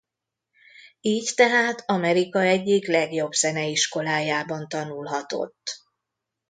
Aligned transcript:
Így 1.01 1.31
tehát 1.35 1.83
Amerika 1.89 2.41
egyik 2.41 2.87
legjobb 2.87 3.31
zeneiskolájában 3.31 4.67
tanulhatott. 4.67 5.79